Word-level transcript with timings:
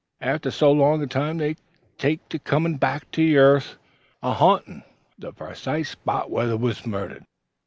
After 0.19 0.49
so 0.49 0.71
long 0.71 1.03
a 1.03 1.05
time 1.05 1.37
they 1.37 1.57
take 1.99 2.27
to 2.29 2.39
comin' 2.39 2.77
back 2.77 3.11
to 3.11 3.21
yarth 3.21 3.75
an' 4.23 4.33
ha'ntin' 4.33 4.81
the 5.19 5.31
precise 5.31 5.89
spot 5.91 6.31
where 6.31 6.47
they 6.47 6.55
wuz 6.55 6.87
murdered. 6.87 7.23